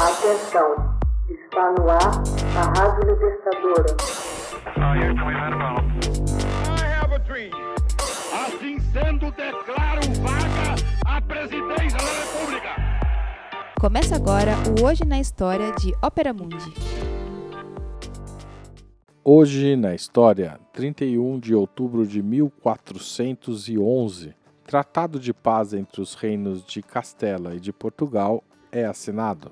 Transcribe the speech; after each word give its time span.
Atenção, 0.00 0.96
está 1.28 1.72
no 1.72 1.90
ar 1.90 2.22
a 2.56 2.62
Rádio 2.78 3.10
Libertadora. 3.10 3.96
I 4.76 4.78
have 7.02 7.12
a 7.12 7.18
dream. 7.18 7.50
Assim 8.32 8.78
sendo, 8.92 9.32
declaro 9.32 10.02
vaga 10.22 10.76
a 11.04 11.20
presidência 11.20 11.98
da 11.98 12.04
República. 12.04 12.76
Começa 13.80 14.14
agora 14.14 14.52
o 14.78 14.84
Hoje 14.86 15.04
na 15.04 15.18
História 15.18 15.72
de 15.72 15.92
Ópera 16.00 16.32
Mundi. 16.32 16.72
Hoje 19.24 19.74
na 19.74 19.96
história, 19.96 20.60
31 20.72 21.40
de 21.40 21.56
outubro 21.56 22.06
de 22.06 22.22
1411, 22.22 24.32
Tratado 24.64 25.18
de 25.18 25.34
Paz 25.34 25.74
entre 25.74 26.00
os 26.00 26.14
reinos 26.14 26.64
de 26.64 26.82
Castela 26.82 27.56
e 27.56 27.58
de 27.58 27.72
Portugal 27.72 28.44
é 28.70 28.84
assinado. 28.84 29.50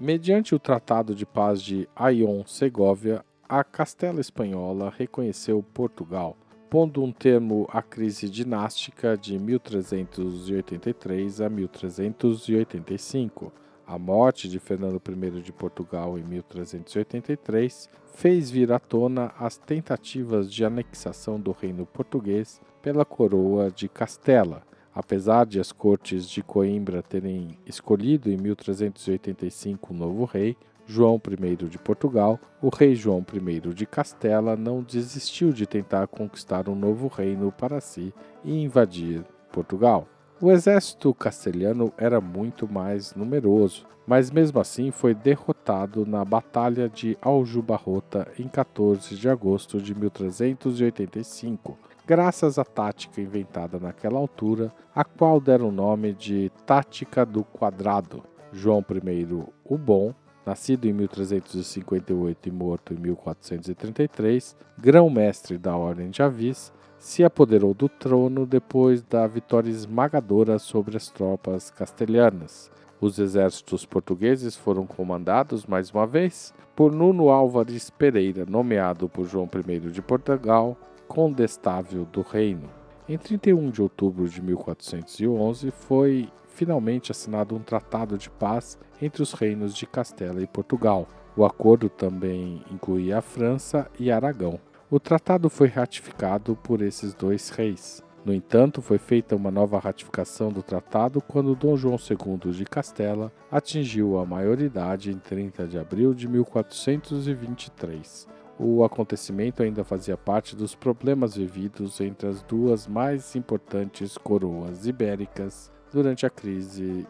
Mediante 0.00 0.54
o 0.54 0.60
Tratado 0.60 1.12
de 1.12 1.26
Paz 1.26 1.60
de 1.60 1.88
Aion-Segóvia, 1.96 3.24
a 3.48 3.64
Castela 3.64 4.20
Espanhola 4.20 4.94
reconheceu 4.96 5.60
Portugal, 5.74 6.36
pondo 6.70 7.02
um 7.02 7.10
termo 7.10 7.68
à 7.68 7.82
crise 7.82 8.30
dinástica 8.30 9.16
de 9.16 9.36
1383 9.36 11.40
a 11.40 11.50
1385. 11.50 13.52
A 13.84 13.98
morte 13.98 14.48
de 14.48 14.60
Fernando 14.60 15.02
I 15.04 15.42
de 15.42 15.52
Portugal 15.52 16.16
em 16.16 16.22
1383 16.22 17.90
fez 18.14 18.52
vir 18.52 18.70
à 18.70 18.78
tona 18.78 19.32
as 19.36 19.56
tentativas 19.56 20.48
de 20.48 20.64
anexação 20.64 21.40
do 21.40 21.50
reino 21.50 21.84
português 21.84 22.60
pela 22.80 23.04
coroa 23.04 23.68
de 23.68 23.88
Castela. 23.88 24.62
Apesar 24.98 25.46
de 25.46 25.60
as 25.60 25.70
cortes 25.70 26.28
de 26.28 26.42
Coimbra 26.42 27.04
terem 27.04 27.56
escolhido 27.64 28.28
em 28.28 28.36
1385 28.36 29.94
um 29.94 29.96
novo 29.96 30.24
rei, 30.24 30.56
João 30.88 31.22
I 31.24 31.68
de 31.68 31.78
Portugal, 31.78 32.36
o 32.60 32.68
rei 32.68 32.96
João 32.96 33.24
I 33.32 33.60
de 33.72 33.86
Castela 33.86 34.56
não 34.56 34.82
desistiu 34.82 35.52
de 35.52 35.68
tentar 35.68 36.08
conquistar 36.08 36.68
um 36.68 36.74
novo 36.74 37.06
reino 37.06 37.52
para 37.52 37.80
si 37.80 38.12
e 38.44 38.60
invadir 38.60 39.22
Portugal. 39.52 40.08
O 40.40 40.52
exército 40.52 41.12
castelhano 41.12 41.92
era 41.98 42.20
muito 42.20 42.72
mais 42.72 43.12
numeroso, 43.12 43.84
mas 44.06 44.30
mesmo 44.30 44.60
assim 44.60 44.92
foi 44.92 45.12
derrotado 45.12 46.06
na 46.06 46.24
Batalha 46.24 46.88
de 46.88 47.18
Aljubarrota 47.20 48.30
em 48.38 48.46
14 48.46 49.16
de 49.16 49.28
agosto 49.28 49.82
de 49.82 49.92
1385, 49.96 51.76
graças 52.06 52.56
à 52.56 52.64
tática 52.64 53.20
inventada 53.20 53.80
naquela 53.80 54.20
altura, 54.20 54.72
a 54.94 55.02
qual 55.02 55.40
deram 55.40 55.70
o 55.70 55.72
nome 55.72 56.12
de 56.12 56.52
Tática 56.64 57.26
do 57.26 57.42
Quadrado. 57.42 58.22
João 58.52 58.78
I 58.78 59.26
o 59.64 59.76
Bom, 59.76 60.14
nascido 60.46 60.84
em 60.84 60.92
1358 60.92 62.48
e 62.48 62.52
morto 62.52 62.94
em 62.94 62.96
1433, 62.96 64.56
grão-mestre 64.78 65.58
da 65.58 65.76
Ordem 65.76 66.10
de 66.10 66.22
Avis, 66.22 66.72
se 66.98 67.22
apoderou 67.22 67.72
do 67.72 67.88
trono 67.88 68.44
depois 68.44 69.02
da 69.02 69.26
vitória 69.26 69.70
esmagadora 69.70 70.58
sobre 70.58 70.96
as 70.96 71.08
tropas 71.08 71.70
castelhanas. 71.70 72.70
Os 73.00 73.18
exércitos 73.18 73.86
portugueses 73.86 74.56
foram 74.56 74.84
comandados, 74.84 75.64
mais 75.64 75.90
uma 75.90 76.06
vez, 76.06 76.52
por 76.74 76.92
Nuno 76.92 77.28
Álvares 77.28 77.90
Pereira, 77.90 78.44
nomeado 78.44 79.08
por 79.08 79.24
João 79.24 79.48
I 79.68 79.90
de 79.90 80.02
Portugal 80.02 80.76
condestável 81.06 82.04
do 82.04 82.22
reino. 82.22 82.68
Em 83.08 83.16
31 83.16 83.70
de 83.70 83.80
outubro 83.80 84.28
de 84.28 84.42
1411 84.42 85.70
foi 85.70 86.28
finalmente 86.48 87.12
assinado 87.12 87.54
um 87.54 87.60
tratado 87.60 88.18
de 88.18 88.28
paz 88.28 88.78
entre 89.00 89.22
os 89.22 89.32
reinos 89.32 89.74
de 89.74 89.86
Castela 89.86 90.42
e 90.42 90.46
Portugal. 90.46 91.08
O 91.36 91.44
acordo 91.44 91.88
também 91.88 92.62
incluía 92.70 93.18
a 93.18 93.22
França 93.22 93.88
e 93.98 94.10
Aragão. 94.10 94.60
O 94.90 94.98
tratado 94.98 95.50
foi 95.50 95.68
ratificado 95.68 96.56
por 96.56 96.80
esses 96.80 97.12
dois 97.12 97.50
reis. 97.50 98.02
No 98.24 98.32
entanto, 98.32 98.80
foi 98.80 98.96
feita 98.96 99.36
uma 99.36 99.50
nova 99.50 99.78
ratificação 99.78 100.50
do 100.50 100.62
tratado 100.62 101.20
quando 101.20 101.54
Dom 101.54 101.76
João 101.76 101.96
II 101.96 102.52
de 102.52 102.64
Castela 102.64 103.30
atingiu 103.50 104.18
a 104.18 104.24
maioridade 104.24 105.10
em 105.10 105.18
30 105.18 105.66
de 105.66 105.78
abril 105.78 106.14
de 106.14 106.26
1423. 106.26 108.26
O 108.58 108.82
acontecimento 108.82 109.62
ainda 109.62 109.84
fazia 109.84 110.16
parte 110.16 110.56
dos 110.56 110.74
problemas 110.74 111.36
vividos 111.36 112.00
entre 112.00 112.26
as 112.26 112.42
duas 112.42 112.86
mais 112.86 113.36
importantes 113.36 114.16
coroas 114.16 114.86
ibéricas 114.86 115.70
durante 115.92 116.24
a 116.24 116.30
crise 116.30 117.06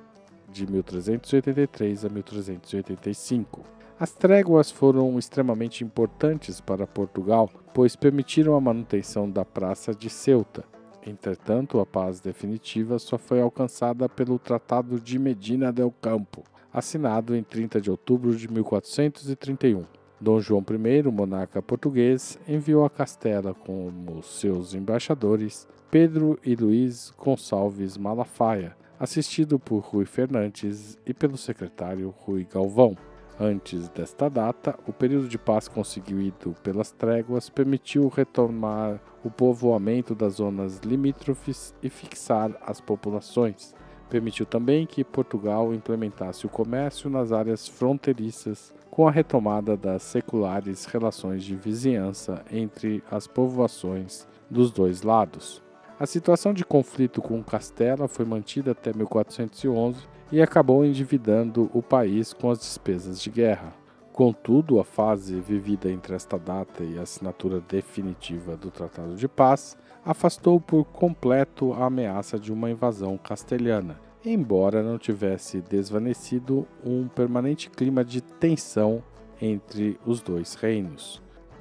de 0.50 0.66
1383 0.66 2.04
a 2.04 2.08
1385. 2.08 3.77
As 4.00 4.12
tréguas 4.12 4.70
foram 4.70 5.18
extremamente 5.18 5.82
importantes 5.82 6.60
para 6.60 6.86
Portugal, 6.86 7.50
pois 7.74 7.96
permitiram 7.96 8.54
a 8.54 8.60
manutenção 8.60 9.28
da 9.28 9.44
Praça 9.44 9.92
de 9.92 10.08
Ceuta. 10.08 10.64
Entretanto, 11.04 11.80
a 11.80 11.86
paz 11.86 12.20
definitiva 12.20 13.00
só 13.00 13.18
foi 13.18 13.40
alcançada 13.40 14.08
pelo 14.08 14.38
Tratado 14.38 15.00
de 15.00 15.18
Medina 15.18 15.72
del 15.72 15.90
Campo, 15.90 16.44
assinado 16.72 17.34
em 17.34 17.42
30 17.42 17.80
de 17.80 17.90
outubro 17.90 18.36
de 18.36 18.46
1431. 18.46 19.84
Dom 20.20 20.40
João 20.40 20.64
I, 20.68 21.02
monarca 21.10 21.60
português, 21.60 22.38
enviou 22.46 22.84
a 22.84 22.90
Castela 22.90 23.52
como 23.52 24.22
seus 24.22 24.74
embaixadores 24.74 25.66
Pedro 25.90 26.38
e 26.44 26.54
Luiz 26.54 27.12
Gonçalves 27.18 27.96
Malafaia, 27.96 28.76
assistido 29.00 29.58
por 29.58 29.78
Rui 29.80 30.04
Fernandes 30.04 30.96
e 31.04 31.12
pelo 31.12 31.36
secretário 31.36 32.14
Rui 32.16 32.46
Galvão. 32.48 32.96
Antes 33.40 33.88
desta 33.90 34.28
data, 34.28 34.76
o 34.84 34.92
período 34.92 35.28
de 35.28 35.38
paz 35.38 35.68
conseguido 35.68 36.56
pelas 36.60 36.90
tréguas 36.90 37.48
permitiu 37.48 38.08
retomar 38.08 39.00
o 39.22 39.30
povoamento 39.30 40.12
das 40.12 40.34
zonas 40.34 40.80
limítrofes 40.80 41.72
e 41.80 41.88
fixar 41.88 42.50
as 42.66 42.80
populações. 42.80 43.76
Permitiu 44.10 44.44
também 44.44 44.86
que 44.86 45.04
Portugal 45.04 45.72
implementasse 45.72 46.46
o 46.46 46.48
comércio 46.48 47.08
nas 47.08 47.30
áreas 47.30 47.68
fronteiriças, 47.68 48.74
com 48.90 49.06
a 49.06 49.10
retomada 49.10 49.76
das 49.76 50.02
seculares 50.02 50.84
relações 50.86 51.44
de 51.44 51.54
vizinhança 51.54 52.44
entre 52.50 53.04
as 53.08 53.28
povoações 53.28 54.26
dos 54.50 54.72
dois 54.72 55.02
lados. 55.02 55.62
A 56.00 56.06
situação 56.06 56.54
de 56.54 56.64
conflito 56.64 57.20
com 57.20 57.42
Castela 57.42 58.06
foi 58.06 58.24
mantida 58.24 58.70
até 58.70 58.92
1411 58.92 59.98
e 60.30 60.40
acabou 60.40 60.84
endividando 60.84 61.68
o 61.74 61.82
país 61.82 62.32
com 62.32 62.52
as 62.52 62.60
despesas 62.60 63.20
de 63.20 63.28
guerra. 63.28 63.72
Contudo, 64.12 64.78
a 64.78 64.84
fase 64.84 65.40
vivida 65.40 65.90
entre 65.90 66.14
esta 66.14 66.38
data 66.38 66.84
e 66.84 66.96
a 67.00 67.02
assinatura 67.02 67.60
definitiva 67.60 68.56
do 68.56 68.70
Tratado 68.70 69.16
de 69.16 69.26
Paz 69.26 69.76
afastou 70.04 70.60
por 70.60 70.84
completo 70.84 71.72
a 71.72 71.86
ameaça 71.86 72.38
de 72.38 72.52
uma 72.52 72.70
invasão 72.70 73.18
castelhana, 73.18 73.98
embora 74.24 74.84
não 74.84 74.98
tivesse 74.98 75.60
desvanecido 75.60 76.64
um 76.84 77.08
permanente 77.08 77.70
clima 77.70 78.04
de 78.04 78.20
tensão 78.20 79.02
entre 79.40 79.98
os 80.06 80.20
dois 80.20 80.54
reinos. 80.54 81.20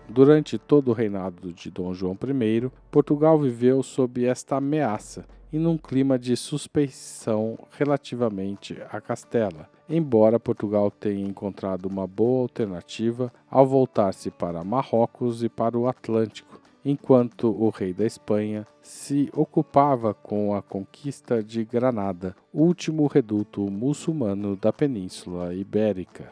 Durante 0.10 0.58
todo 0.58 0.90
o 0.90 0.94
reinado 0.94 1.52
de 1.52 1.70
Dom 1.70 1.94
João 1.94 2.18
I, 2.24 2.72
Portugal 2.90 3.38
viveu 3.38 3.84
sob 3.84 4.26
esta 4.26 4.56
ameaça 4.56 5.26
e 5.52 5.60
num 5.60 5.78
clima 5.78 6.18
de 6.18 6.36
suspeição 6.36 7.58
relativamente 7.72 8.78
a 8.90 9.02
Castela, 9.02 9.70
embora 9.90 10.40
Portugal 10.40 10.90
tenha 10.90 11.26
encontrado 11.26 11.88
uma 11.88 12.08
boa 12.08 12.44
alternativa 12.44 13.32
ao 13.50 13.66
voltar-se 13.66 14.32
para 14.32 14.64
Marrocos 14.64 15.44
e 15.44 15.50
para 15.50 15.78
o 15.78 15.88
Atlântico, 15.88 16.62
enquanto 16.86 17.50
o 17.50 17.70
rei 17.70 17.94
da 17.94 18.06
Espanha 18.06 18.66
se 18.82 19.30
ocupava 19.34 20.14
com 20.14 20.56
a 20.56 20.62
conquista 20.62 21.44
de 21.44 21.66
Granada, 21.66 22.34
último 22.54 23.08
reduto 23.08 23.62
muçulmano 23.70 24.56
da 24.56 24.72
Península 24.72 25.54
Ibérica. 25.54 26.32